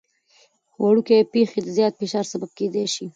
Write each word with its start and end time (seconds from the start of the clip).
وړوکي 0.83 1.17
پېښې 1.33 1.59
د 1.63 1.67
زیات 1.77 1.93
فشار 1.99 2.25
سبب 2.31 2.49
کېدای 2.59 2.85
شي. 2.93 3.05